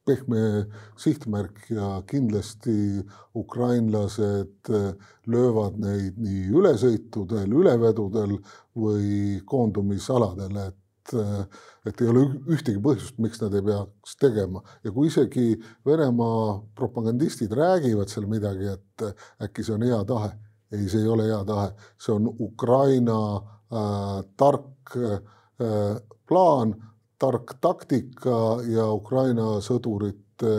Pehme 0.06 0.66
sihtmärk 1.02 1.70
ja 1.70 2.04
kindlasti 2.08 3.02
ukrainlased 3.36 4.70
eh, 4.70 4.92
löövad 5.26 5.80
neid 5.82 6.20
nii 6.22 6.52
ülesõitudel, 6.54 7.50
ülevedudel 7.50 8.36
või 8.78 9.40
koondumisaladel, 9.50 10.60
et 10.68 11.16
eh, 11.18 11.64
et 11.86 12.02
ei 12.02 12.10
ole 12.10 12.24
ühtegi 12.50 12.82
põhjust, 12.82 13.18
miks 13.22 13.42
nad 13.42 13.54
ei 13.54 13.66
peaks 13.66 14.16
tegema. 14.22 14.62
Ja 14.84 14.94
kui 14.94 15.10
isegi 15.10 15.56
Venemaa 15.86 16.56
propagandistid 16.78 17.54
räägivad 17.54 18.10
seal 18.10 18.26
midagi, 18.30 18.72
et 18.74 19.06
eh, 19.06 19.28
äkki 19.46 19.66
see 19.66 19.76
on 19.78 19.86
hea 19.86 20.02
tahe, 20.06 20.32
ei, 20.72 20.88
see 20.90 21.04
ei 21.04 21.12
ole 21.12 21.28
hea 21.30 21.42
tahe, 21.48 21.70
see 22.02 22.16
on 22.16 22.30
Ukraina 22.30 23.20
äh, 23.38 24.20
tark 24.38 24.98
äh, 24.98 26.02
plaan 26.28 26.76
tark 27.22 27.56
taktika 27.64 28.62
ja 28.70 28.90
Ukraina 28.94 29.60
sõdurite 29.64 30.54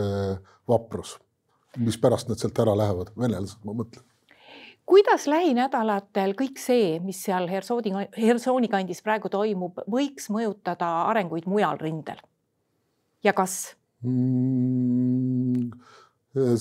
vaprus, 0.67 1.17
mispärast 1.77 2.29
nad 2.31 2.41
sealt 2.41 2.59
ära 2.59 2.75
lähevad, 2.77 3.13
venelased, 3.17 3.63
ma 3.65 3.75
mõtlen 3.77 4.03
kuidas 4.87 5.25
lähinädalatel 5.27 6.31
kõik 6.39 6.61
see, 6.61 6.95
mis 7.03 7.19
seal 7.25 7.49
Hersooni, 7.51 7.91
Hersooni 8.15 8.69
kandis 8.71 9.03
praegu 9.03 9.27
toimub, 9.31 9.81
võiks 9.91 10.29
mõjutada 10.31 10.87
arenguid 11.11 11.47
mujal 11.49 11.79
rindel? 11.81 12.21
ja 13.25 13.33
kas 13.35 13.75
mm,? 14.05 15.71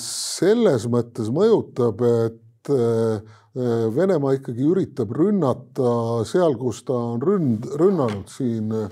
selles 0.00 0.86
mõttes 0.88 1.28
mõjutab, 1.32 2.00
et 2.26 2.70
äh, 2.72 3.34
Venemaa 3.56 4.34
ikkagi 4.36 4.66
üritab 4.68 5.12
rünnata 5.16 6.24
seal, 6.28 6.58
kus 6.60 6.82
ta 6.84 6.96
on 7.14 7.22
ründ-, 7.24 7.68
rünnanud 7.80 8.28
siin 8.28 8.72
äh, 8.72 8.90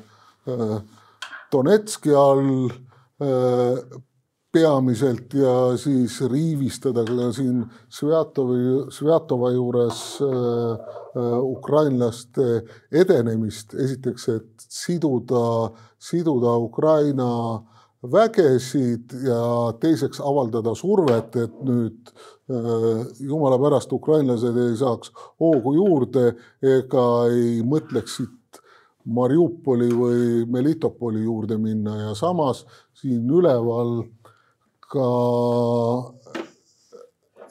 Donetski 1.53 2.15
all 2.15 2.67
äh, 2.69 4.01
peamiselt 4.55 5.35
ja 5.35 5.55
siis 5.81 6.21
riivistada 6.31 7.05
ka 7.09 7.31
siin 7.35 7.65
Svjatovi, 7.91 8.91
Svjatova 8.95 9.51
juures 9.55 10.01
äh, 10.23 10.31
äh, 11.19 11.39
ukrainlaste 11.43 12.63
edenemist. 12.93 13.75
esiteks, 13.75 14.29
et 14.29 14.67
siduda, 14.69 15.71
siduda 15.99 16.57
Ukraina 16.69 17.31
vägesid 18.13 19.15
ja 19.25 19.73
teiseks 19.81 20.21
avaldada 20.21 20.75
survet, 20.77 21.37
et 21.37 21.59
nüüd 21.65 22.13
äh, 22.13 23.03
jumala 23.21 23.59
pärast 23.59 23.93
ukrainlased 23.93 24.57
ei 24.69 24.77
saaks 24.79 25.11
hoogu 25.41 25.75
juurde 25.81 26.35
ega 26.63 27.07
ei 27.33 27.63
mõtleks 27.67 28.21
siit 28.21 28.35
Mariupoli 29.05 29.91
või 29.93 30.45
Melitopoli 30.49 31.25
juurde 31.25 31.59
minna 31.61 31.97
ja 32.01 32.13
samas 32.17 32.65
siin 32.97 33.29
üleval 33.31 33.99
ka 34.89 35.09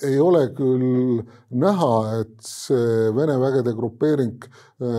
ei 0.03 0.19
ole 0.19 0.47
küll 0.55 1.21
näha, 1.55 1.93
et 2.19 2.33
see 2.43 3.11
Vene 3.15 3.35
vägede 3.39 3.73
grupeering, 3.77 4.45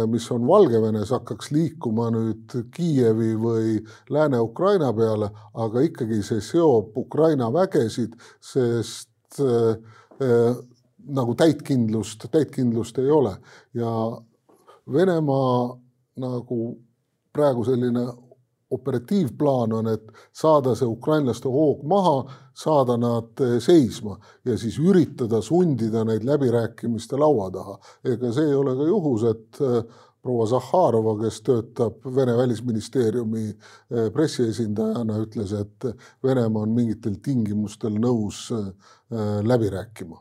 mis 0.09 0.27
on 0.33 0.47
Valgevenes, 0.49 1.13
hakkaks 1.13 1.51
liikuma 1.53 2.11
nüüd 2.15 2.55
Kiievi 2.75 3.35
või 3.41 3.75
Lääne-Ukraina 4.15 4.93
peale, 4.97 5.31
aga 5.61 5.85
ikkagi 5.85 6.23
see 6.25 6.41
seob 6.45 6.97
Ukraina 7.05 7.51
vägesid, 7.53 8.17
sest 8.41 9.43
äh, 9.43 10.55
nagu 11.05 11.35
täitkindlust, 11.37 12.29
täitkindlust 12.33 12.99
ei 13.03 13.11
ole. 13.13 13.37
Ja 13.77 13.91
Venemaa 14.93 15.84
nagu 16.17 16.77
praegu 17.35 17.65
selline 17.65 18.07
operatiivplaan 18.75 19.73
on, 19.73 19.89
et 19.89 20.13
saada 20.33 20.75
see 20.79 20.89
ukrainlaste 20.89 21.51
hoog 21.51 21.85
maha, 21.89 22.17
saada 22.55 22.97
nad 23.01 23.43
eh, 23.45 23.59
seisma 23.63 24.17
ja 24.45 24.57
siis 24.59 24.79
üritada 24.83 25.43
sundida 25.43 26.05
neid 26.07 26.25
läbirääkimiste 26.27 27.19
laua 27.21 27.51
taha. 27.55 27.79
ega 28.15 28.33
see 28.33 28.49
ei 28.49 28.59
ole 28.59 28.75
ka 28.79 28.89
juhus, 28.89 29.27
et 29.31 29.61
eh, 29.61 29.79
proua 30.25 30.47
Zahharova, 30.49 31.19
kes 31.21 31.41
töötab 31.45 32.07
Vene 32.17 32.37
välisministeeriumi 32.37 33.47
eh, 33.51 34.11
pressiesindajana, 34.13 35.21
ütles, 35.27 35.55
et 35.61 35.89
Venemaa 36.25 36.65
on 36.65 36.75
mingitel 36.75 37.21
tingimustel 37.23 37.99
nõus 38.01 38.49
läbi 39.45 39.69
rääkima. 39.71 40.21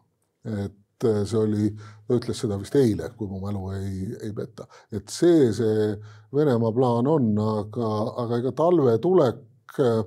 et 0.63 0.82
see 1.03 1.39
oli, 1.39 1.69
ta 2.07 2.17
ütles 2.17 2.39
seda 2.43 2.57
vist 2.61 2.75
eile, 2.79 3.09
kui 3.17 3.29
mu 3.29 3.39
mälu 3.43 3.71
ei, 3.77 4.09
ei 4.27 4.33
peta, 4.35 4.67
et 4.91 5.09
see 5.13 5.51
see 5.55 5.93
Venemaa 6.33 6.71
plaan 6.73 7.07
on, 7.07 7.31
aga, 7.37 7.89
aga 8.23 8.39
ega 8.41 8.51
talve 8.57 8.97
tulek 9.01 9.79
äh, 9.83 9.99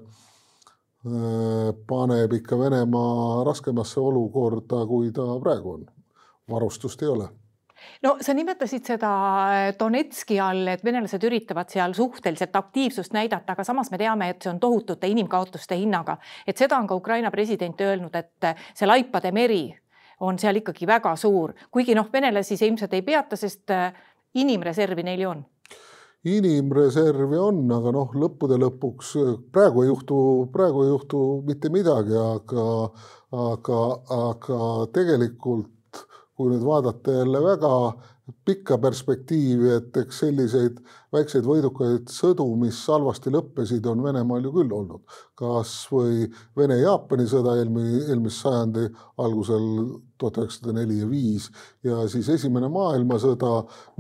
paneb 1.86 2.32
ikka 2.40 2.58
Venemaa 2.58 3.44
raskemasse 3.46 4.00
olukorda, 4.02 4.82
kui 4.86 5.12
ta 5.14 5.26
praegu 5.42 5.76
on. 5.78 5.86
varustust 6.50 7.02
ei 7.02 7.08
ole. 7.08 7.28
No 8.02 8.16
sa 8.20 8.34
nimetasid 8.34 8.86
seda 8.86 9.10
Donetski 9.78 10.38
all, 10.40 10.66
et 10.70 10.84
venelased 10.84 11.22
üritavad 11.26 11.70
seal 11.72 11.94
suhteliselt 11.96 12.56
aktiivsust 12.56 13.14
näidata, 13.16 13.52
aga 13.52 13.64
samas 13.64 13.90
me 13.90 13.98
teame, 14.00 14.30
et 14.32 14.42
see 14.42 14.52
on 14.52 14.60
tohutute 14.60 15.08
inimkaotuste 15.10 15.78
hinnaga, 15.78 16.16
et 16.46 16.56
seda 16.56 16.78
on 16.78 16.86
ka 16.86 16.98
Ukraina 16.98 17.30
president 17.34 17.80
öelnud, 17.80 18.14
et 18.14 18.50
see 18.74 18.88
laipade 18.88 19.32
meri 19.32 19.64
on 20.20 20.38
seal 20.38 20.62
ikkagi 20.62 20.86
väga 20.88 21.16
suur, 21.20 21.52
kuigi 21.70 21.94
noh, 21.94 22.08
venelasi 22.12 22.56
see 22.56 22.70
ilmselt 22.70 22.94
ei 22.96 23.04
peata, 23.04 23.36
sest 23.36 23.72
inimreservi 24.34 25.04
neil 25.06 25.20
ju 25.20 25.30
on. 25.30 25.44
Inimreservi 26.26 27.38
on, 27.38 27.60
aga 27.70 27.92
noh, 27.94 28.14
lõppude 28.18 28.56
lõpuks 28.58 29.12
praegu 29.54 29.84
ei 29.84 29.90
juhtu, 29.92 30.16
praegu 30.52 30.82
ei 30.82 30.90
juhtu 30.90 31.20
mitte 31.46 31.70
midagi, 31.70 32.16
aga, 32.18 32.66
aga, 33.46 33.82
aga 34.16 34.60
tegelikult 34.96 36.02
kui 36.36 36.50
nüüd 36.52 36.64
vaadata 36.66 37.20
jälle 37.20 37.40
väga 37.44 37.72
pikka 38.44 38.78
perspektiivi, 38.82 39.70
et 39.76 39.96
eks 40.00 40.18
selliseid 40.24 40.80
väikseid 41.14 41.46
võidukaid 41.46 42.10
sõdu, 42.10 42.46
mis 42.58 42.78
halvasti 42.90 43.30
lõppesid, 43.30 43.86
on 43.86 44.02
Venemaal 44.02 44.48
ju 44.48 44.52
küll 44.56 44.72
olnud. 44.74 45.02
kas 45.36 45.70
või 45.92 46.24
Vene-Jaapani 46.56 47.26
sõda 47.28 47.58
eelmi-, 47.60 48.00
eelmise 48.08 48.38
sajandi 48.40 48.86
algusel 49.20 49.66
tuhat 50.16 50.38
üheksasada 50.40 50.72
neli 50.78 51.02
ja 51.02 51.08
viis 51.10 51.50
ja 51.84 52.06
siis 52.08 52.30
Esimene 52.32 52.70
maailmasõda, 52.72 53.50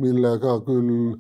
millega 0.00 0.56
küll, 0.64 1.18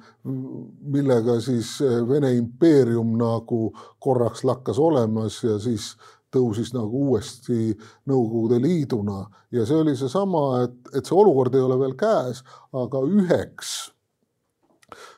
millega 0.96 1.36
siis 1.44 1.76
Vene 2.08 2.32
impeerium 2.38 3.12
nagu 3.20 3.68
korraks 4.00 4.44
lakkas 4.48 4.80
olemas 4.80 5.42
ja 5.44 5.58
siis 5.60 5.92
tõusis 6.36 6.72
nagu 6.76 7.08
uuesti 7.10 7.72
Nõukogude 8.06 8.60
Liiduna. 8.62 9.24
Ja 9.56 9.66
see 9.66 9.80
oli 9.80 9.96
seesama, 9.98 10.46
et, 10.66 10.78
et 10.94 11.08
see 11.08 11.16
olukord 11.16 11.54
ei 11.56 11.64
ole 11.64 11.80
veel 11.80 11.96
käes, 11.98 12.44
aga 12.76 13.02
üheks 13.08 13.76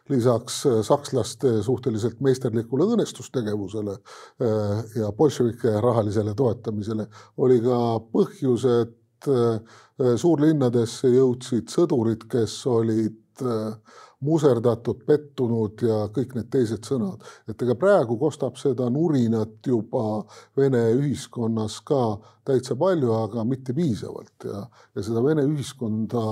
lisaks 0.09 0.63
sakslaste 0.87 1.59
suhteliselt 1.63 2.23
meisterlikule 2.25 2.87
õõnestustegevusele 2.89 3.95
äh, 3.95 4.79
ja 4.97 5.11
bolševike 5.17 5.75
rahalisele 5.85 6.35
toetamisele 6.37 7.09
oli 7.45 7.61
ka 7.65 7.79
põhjus, 8.15 8.65
et 8.65 9.29
äh, 9.29 9.61
suurlinnadesse 10.17 11.13
jõudsid 11.13 11.69
sõdurid, 11.73 12.25
kes 12.33 12.57
olid 12.71 13.45
äh, 13.45 13.99
muserdatud, 14.25 15.05
pettunud 15.07 15.83
ja 15.87 15.99
kõik 16.15 16.35
need 16.35 16.49
teised 16.51 16.87
sõnad. 16.87 17.23
et 17.49 17.63
ega 17.63 17.75
praegu 17.79 18.19
kostab 18.19 18.57
seda 18.59 18.89
nurinat 18.91 19.67
juba 19.67 20.25
Vene 20.57 20.81
ühiskonnas 20.97 21.79
ka 21.87 22.19
täitsa 22.45 22.75
palju, 22.77 23.13
aga 23.13 23.45
mitte 23.45 23.75
piisavalt. 23.77 24.45
Ja, 24.45 24.65
ja 24.97 25.05
seda 25.05 25.23
Vene 25.23 25.45
ühiskonda 25.47 26.25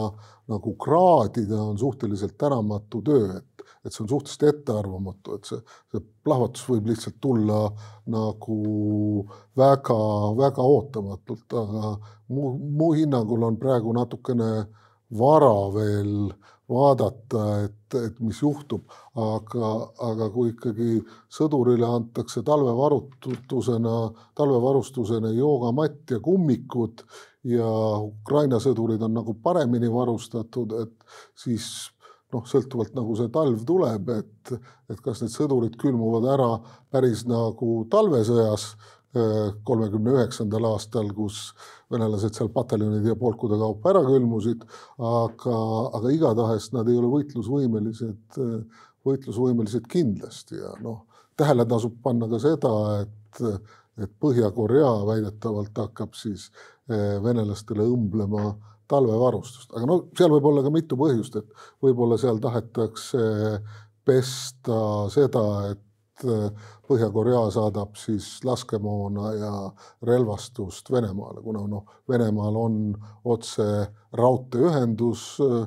nagu 0.50 0.74
kraadida 0.82 1.60
on 1.62 1.78
suhteliselt 1.78 2.36
tänamatu 2.38 3.02
töö, 3.06 3.36
et, 3.38 3.66
et 3.84 3.92
see 3.92 4.02
on 4.02 4.10
suhteliselt 4.10 4.48
ettearvamatu, 4.50 5.36
et 5.38 5.50
see, 5.50 5.60
see 5.92 6.02
plahvatus 6.26 6.66
võib 6.70 6.90
lihtsalt 6.90 7.20
tulla 7.22 7.60
nagu 8.10 8.58
väga-väga 9.58 10.66
ootamatult, 10.74 11.46
aga 11.62 11.94
mu, 12.34 12.50
mu 12.58 12.92
hinnangul 12.98 13.46
on 13.46 13.58
praegu 13.62 13.94
natukene 13.94 14.50
vara 15.18 15.54
veel 15.74 16.32
vaadata, 16.70 17.42
et, 17.66 17.96
et 18.00 18.20
mis 18.20 18.38
juhtub, 18.42 18.90
aga, 19.22 19.70
aga 20.08 20.28
kui 20.34 20.50
ikkagi 20.50 20.98
sõdurile 21.30 21.86
antakse 21.86 22.42
talvevarutusena, 22.46 23.96
talvevarustusena 24.38 25.30
joogamatt 25.36 26.16
ja 26.16 26.20
kummikud 26.22 27.04
ja 27.46 27.68
Ukraina 28.02 28.58
sõdurid 28.62 29.02
on 29.06 29.14
nagu 29.14 29.36
paremini 29.42 29.90
varustatud, 29.92 30.74
et 30.82 31.20
siis 31.38 31.68
noh, 32.34 32.42
sõltuvalt 32.50 32.96
nagu 32.98 33.14
see 33.18 33.30
talv 33.34 33.62
tuleb, 33.68 34.10
et, 34.16 34.54
et 34.90 35.00
kas 35.04 35.22
need 35.22 35.34
sõdurid 35.34 35.78
külmuvad 35.80 36.26
ära 36.34 36.50
päris 36.90 37.22
nagu 37.30 37.84
talvesõjas 37.92 38.72
kolmekümne 39.66 40.12
üheksandal 40.16 40.66
aastal, 40.72 41.08
kus 41.16 41.50
venelased 41.92 42.36
seal 42.36 42.50
pataljonide 42.54 43.12
ja 43.12 43.18
polkude 43.18 43.58
kaupa 43.60 43.92
ära 43.92 44.02
külmusid, 44.06 44.64
aga, 44.98 45.56
aga 45.98 46.12
igatahes 46.14 46.70
nad 46.74 46.90
ei 46.90 46.98
ole 47.00 47.10
võitlusvõimelised, 47.14 48.38
võitlusvõimelised 49.06 49.88
kindlasti. 49.90 50.60
Ja 50.60 50.74
noh, 50.84 51.04
tähele 51.38 51.66
tasub 51.68 51.98
panna 52.04 52.28
ka 52.30 52.40
seda, 52.42 52.72
et, 53.04 53.42
et 54.02 54.14
Põhja-Korea 54.20 54.92
väidetavalt 55.08 55.78
hakkab 55.86 56.16
siis 56.18 56.50
eh, 56.90 57.16
venelastele 57.24 57.86
õmblema 57.86 58.50
talvevarustust, 58.90 59.72
aga 59.74 59.88
no 59.88 59.96
seal 60.16 60.30
võib 60.30 60.46
olla 60.50 60.62
ka 60.62 60.70
mitu 60.70 60.98
põhjust, 60.98 61.40
et 61.40 61.64
võib-olla 61.82 62.18
seal 62.20 62.38
tahetakse 62.42 63.24
pesta 64.06 64.78
seda, 65.10 65.42
et 65.72 65.85
Äh, 66.24 66.50
Põhja-Korea 66.86 67.50
saadab 67.50 67.96
siis 67.98 68.38
laskemoona 68.44 69.32
ja 69.34 69.52
relvastust 70.06 70.90
Venemaale, 70.92 71.42
kuna 71.42 71.64
noh, 71.68 71.84
Venemaal 72.08 72.56
on 72.56 72.76
otse 73.24 73.66
raudteeühendus 74.16 75.24
äh, 75.44 75.66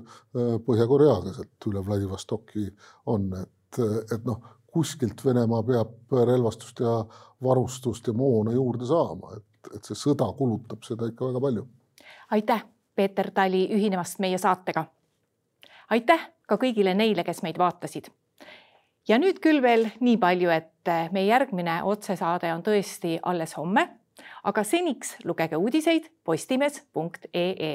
Põhja-Koreaga 0.65 1.35
sealt 1.35 1.67
üle 1.69 1.83
Vladivostoki 1.85 2.65
on, 3.11 3.27
et, 3.41 3.81
et 4.15 4.25
noh, 4.25 4.39
kuskilt 4.71 5.21
Venemaa 5.25 5.61
peab 5.67 6.17
relvastust 6.31 6.81
ja 6.81 6.95
varustust 7.43 8.07
ja 8.07 8.13
moona 8.13 8.55
juurde 8.55 8.87
saama, 8.89 9.35
et, 9.37 9.73
et 9.75 9.85
see 9.85 9.97
sõda 9.97 10.31
kulutab 10.37 10.87
seda 10.87 11.11
ikka 11.11 11.29
väga 11.29 11.43
palju. 11.45 11.67
aitäh, 12.31 12.65
Peeter 12.95 13.31
Tali, 13.31 13.67
ühinemast 13.75 14.19
meie 14.19 14.37
saatega. 14.37 14.85
aitäh 15.89 16.29
ka 16.47 16.57
kõigile 16.57 16.95
neile, 16.97 17.23
kes 17.23 17.43
meid 17.45 17.61
vaatasid. 17.61 18.09
Ja 19.09 19.17
nüüd 19.17 19.41
küll 19.43 19.61
veel 19.65 19.89
nii 19.99 20.17
palju, 20.21 20.51
et 20.53 20.91
meie 21.13 21.27
järgmine 21.27 21.81
otsesaade 21.89 22.51
on 22.53 22.63
tõesti 22.65 23.17
alles 23.23 23.55
homme, 23.57 23.87
aga 24.43 24.63
seniks 24.63 25.17
lugege 25.25 25.57
uudiseid 25.57 26.11
postimees.ee 26.25 27.73